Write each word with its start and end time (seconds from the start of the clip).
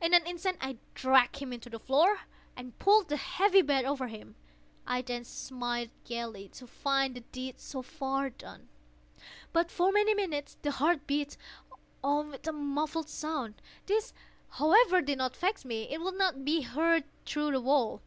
In 0.00 0.14
an 0.14 0.24
instant 0.24 0.56
I 0.60 0.76
dragged 0.94 1.38
him 1.38 1.58
to 1.58 1.68
the 1.68 1.80
floor, 1.80 2.20
and 2.54 2.78
pulled 2.78 3.08
the 3.08 3.16
heavy 3.16 3.60
bed 3.60 3.84
over 3.84 4.06
him. 4.06 4.36
I 4.86 5.02
then 5.02 5.24
smiled 5.24 5.90
gaily, 6.04 6.48
to 6.50 6.66
find 6.68 7.16
the 7.16 7.22
deed 7.22 7.58
so 7.58 7.82
far 7.82 8.30
done. 8.30 8.68
But, 9.52 9.72
for 9.72 9.90
many 9.90 10.14
minutes, 10.14 10.56
the 10.62 10.70
heart 10.70 11.08
beat 11.08 11.36
on 12.04 12.28
with 12.28 12.46
a 12.46 12.52
muffled 12.52 13.08
sound. 13.08 13.60
This, 13.86 14.12
however, 14.48 15.00
did 15.02 15.18
not 15.18 15.36
vex 15.36 15.64
me; 15.64 15.88
it 15.92 16.00
would 16.02 16.14
not 16.16 16.44
be 16.44 16.60
heard 16.60 17.02
through 17.26 17.50
the 17.50 17.60
wall. 17.60 18.00